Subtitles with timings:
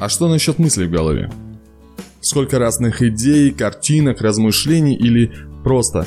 [0.00, 1.30] А что насчет мыслей в голове?
[2.22, 5.30] Сколько разных идей, картинок, размышлений или
[5.62, 6.06] просто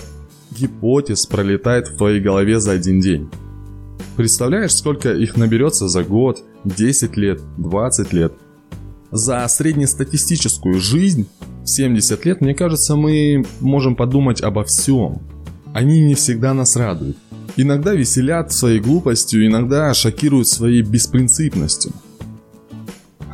[0.49, 3.29] гипотез пролетает в твоей голове за один день?
[4.17, 8.33] Представляешь, сколько их наберется за год, 10 лет, 20 лет?
[9.11, 11.27] За среднестатистическую жизнь
[11.63, 15.21] 70 лет, мне кажется, мы можем подумать обо всем.
[15.71, 17.17] Они не всегда нас радуют.
[17.57, 21.91] Иногда веселят своей глупостью, иногда шокируют своей беспринципностью.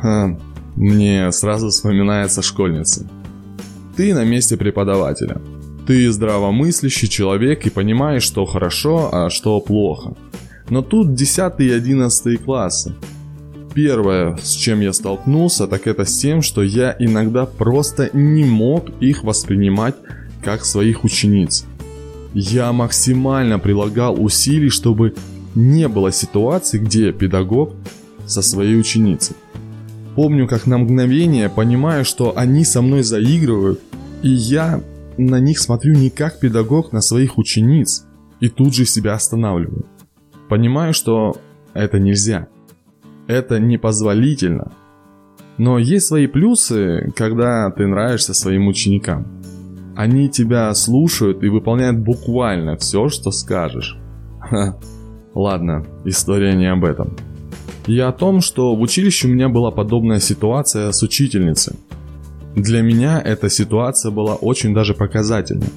[0.02, 0.38] Ха,
[0.80, 3.06] мне сразу вспоминается школьница.
[3.96, 5.38] Ты на месте преподавателя.
[5.86, 10.14] Ты здравомыслящий человек и понимаешь, что хорошо, а что плохо.
[10.70, 12.94] Но тут 10 и 11 классы.
[13.74, 18.88] Первое, с чем я столкнулся, так это с тем, что я иногда просто не мог
[19.00, 19.96] их воспринимать
[20.42, 21.66] как своих учениц.
[22.32, 25.14] Я максимально прилагал усилий, чтобы
[25.54, 27.74] не было ситуации, где педагог
[28.26, 29.36] со своей ученицей.
[30.14, 33.80] Помню, как на мгновение понимаю, что они со мной заигрывают,
[34.22, 34.82] и я
[35.16, 38.06] на них смотрю не как педагог на своих учениц,
[38.40, 39.86] и тут же себя останавливаю.
[40.48, 41.36] Понимаю, что
[41.74, 42.48] это нельзя–
[43.30, 44.72] это непозволительно.
[45.56, 49.24] Но есть свои плюсы, когда ты нравишься своим ученикам.
[49.96, 53.96] Они тебя слушают и выполняют буквально все, что скажешь.
[54.40, 54.76] Ха.
[55.32, 57.16] Ладно, история не об этом.
[57.90, 61.74] Я о том, что в училище у меня была подобная ситуация с учительницей.
[62.54, 65.70] Для меня эта ситуация была очень даже показательной.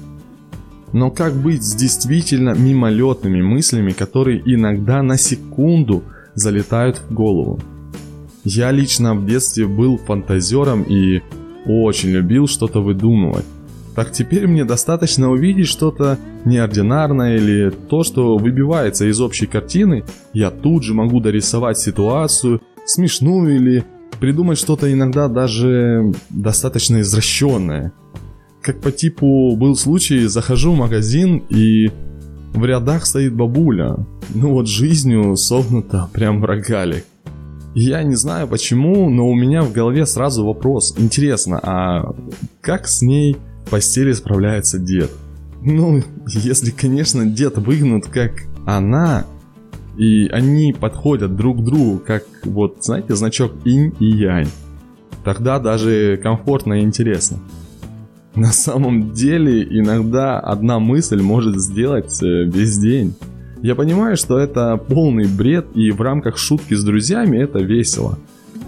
[0.92, 6.04] Но как быть с действительно мимолетными мыслями, которые иногда на секунду
[6.36, 7.58] залетают в голову.
[8.44, 11.20] Я лично в детстве был фантазером и
[11.66, 13.44] очень любил что-то выдумывать.
[13.94, 20.50] Так теперь мне достаточно увидеть что-то неординарное или то, что выбивается из общей картины, я
[20.50, 23.84] тут же могу дорисовать ситуацию, смешную или
[24.18, 27.92] придумать что-то иногда даже достаточно извращенное.
[28.62, 31.90] Как по типу был случай, захожу в магазин и
[32.52, 33.96] в рядах стоит бабуля,
[34.34, 37.04] ну вот жизнью согнута прям в рогалик.
[37.76, 40.94] Я не знаю почему, но у меня в голове сразу вопрос.
[40.96, 42.14] Интересно, а
[42.60, 43.36] как с ней
[43.70, 45.10] постели справляется дед?
[45.62, 49.24] Ну, если, конечно, дед выгнут как она,
[49.96, 54.48] и они подходят друг к другу, как вот, знаете, значок инь и янь,
[55.24, 57.38] тогда даже комфортно и интересно.
[58.34, 63.14] На самом деле, иногда одна мысль может сделать э, весь день.
[63.62, 68.18] Я понимаю, что это полный бред, и в рамках шутки с друзьями это весело.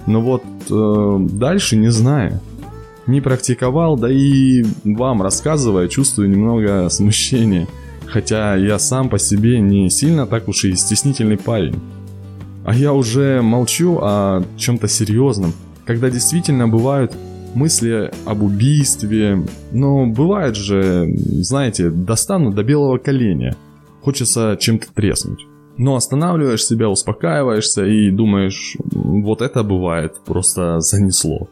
[0.07, 2.41] Но вот э, дальше не знаю.
[3.07, 7.69] Не практиковал, да и вам рассказывая, чувствую немного смущения.
[8.07, 11.79] Хотя я сам по себе не сильно так уж и стеснительный парень.
[12.65, 15.53] А я уже молчу о чем-то серьезном,
[15.85, 17.17] когда действительно бывают
[17.55, 19.45] мысли об убийстве.
[19.73, 23.57] Но бывает же, знаете, достану до белого коленя.
[24.03, 25.47] Хочется чем-то треснуть.
[25.79, 31.49] Но останавливаешь себя, успокаиваешься и думаешь, вот это бывает, просто занесло.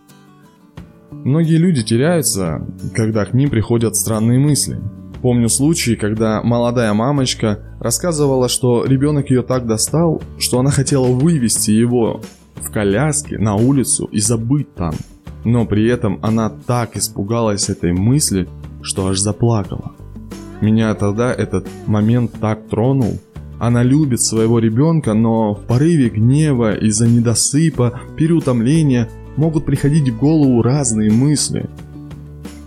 [1.25, 2.65] Многие люди теряются,
[2.95, 4.79] когда к ним приходят странные мысли.
[5.21, 11.73] Помню случай, когда молодая мамочка рассказывала, что ребенок ее так достал, что она хотела вывести
[11.73, 12.21] его
[12.57, 14.95] в коляске на улицу и забыть там–
[15.45, 18.49] но при этом она так испугалась этой мысли,
[18.83, 19.93] что аж заплакала.
[20.61, 23.19] Меня тогда этот момент так тронул.
[23.61, 30.63] Она любит своего ребенка, но в порыве гнева из-за недосыпа, переутомления могут приходить в голову
[30.63, 31.69] разные мысли.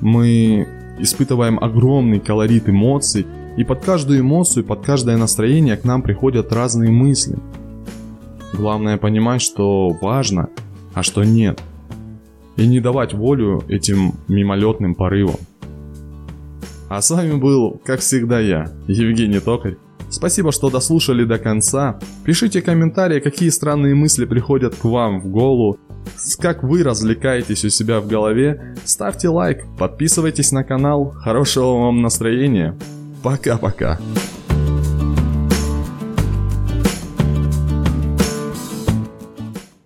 [0.01, 0.67] Мы
[0.99, 3.25] испытываем огромный колорит эмоций,
[3.57, 7.37] и под каждую эмоцию, под каждое настроение к нам приходят разные мысли.
[8.53, 10.49] Главное понимать, что важно,
[10.93, 11.61] а что нет–
[12.57, 15.37] и не давать волю этим мимолетным порывам.
[16.89, 19.77] А с вами был, как всегда, я, Евгений Токарь.
[20.09, 21.99] Спасибо, что дослушали до конца.
[22.25, 25.77] Пишите комментарии, какие странные мысли приходят к вам в голову,
[26.39, 28.75] как вы развлекаетесь у себя в голове.
[28.85, 31.11] Ставьте лайк, подписывайтесь на канал.
[31.11, 32.77] Хорошего вам настроения.
[33.23, 33.99] Пока-пока.